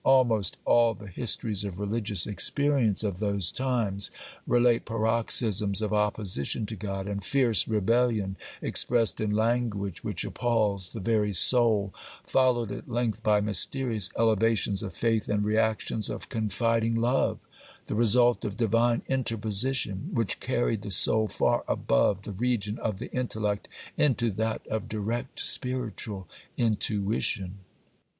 [0.03, 4.09] Almost all the histories of religious experience of those times
[4.47, 10.99] relate paroxysms of opposition to God and fierce rebellion, expressed in language which appals the
[10.99, 11.93] very soul,
[12.23, 17.37] followed at length by mysterious elevations of faith and reactions of confiding love,
[17.85, 23.11] the result of Divine interposition, which carried the soul far above the region of the
[23.11, 26.27] intellect, into that of direct spiritual
[26.57, 27.59] intuition.